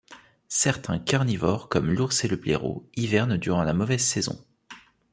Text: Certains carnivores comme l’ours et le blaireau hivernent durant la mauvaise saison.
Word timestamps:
Certains 0.49 0.97
carnivores 0.97 1.69
comme 1.69 1.91
l’ours 1.91 2.23
et 2.23 2.27
le 2.27 2.35
blaireau 2.35 2.89
hivernent 2.95 3.37
durant 3.37 3.61
la 3.61 3.75
mauvaise 3.75 4.01
saison. 4.01 4.43